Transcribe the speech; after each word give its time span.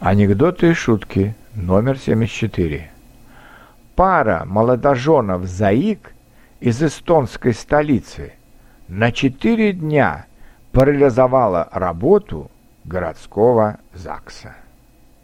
Анекдоты 0.00 0.70
и 0.70 0.72
шутки 0.72 1.34
номер 1.54 1.98
74. 1.98 2.90
Пара 3.94 4.44
молодоженов 4.46 5.44
заик 5.44 6.14
из 6.58 6.82
эстонской 6.82 7.52
столицы 7.52 8.32
на 8.88 9.12
четыре 9.12 9.74
дня 9.74 10.24
парализовала 10.72 11.68
работу 11.70 12.50
городского 12.84 13.76
ЗАГСа. 13.92 14.54